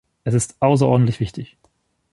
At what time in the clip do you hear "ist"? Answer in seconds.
0.33-0.55